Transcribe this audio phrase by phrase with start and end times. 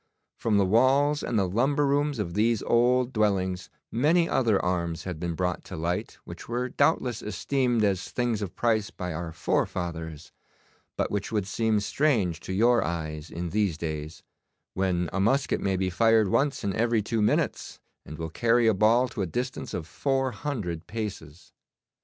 [0.39, 5.19] From the walls and the lumber rooms of these old dwellings many other arms had
[5.19, 10.31] been brought to light which were doubtless esteemed as things of price by our forefathers,
[10.97, 14.23] but which would seem strange to your eyes in these days,
[14.73, 18.73] when a musket may be fired once in every two minutes, and will carry a
[18.73, 21.53] ball to a distance of four hundred paces.